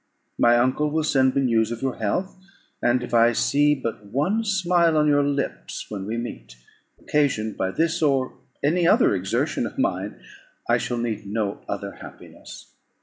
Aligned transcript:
My 0.39 0.57
uncle 0.57 0.89
will 0.89 1.03
send 1.03 1.35
me 1.35 1.43
news 1.43 1.71
of 1.71 1.83
your 1.83 1.97
health; 1.97 2.35
and 2.81 3.03
if 3.03 3.13
I 3.13 3.33
see 3.33 3.75
but 3.75 4.03
one 4.07 4.43
smile 4.43 4.97
on 4.97 5.05
your 5.07 5.23
lips 5.23 5.85
when 5.91 6.07
we 6.07 6.17
meet, 6.17 6.55
occasioned 6.99 7.55
by 7.55 7.69
this 7.69 8.01
or 8.01 8.33
any 8.63 8.87
other 8.87 9.13
exertion 9.13 9.67
of 9.67 9.77
mine, 9.77 10.19
I 10.67 10.79
shall 10.79 10.97
need 10.97 11.27
no 11.27 11.61
other 11.69 11.91
happiness. 12.01 12.71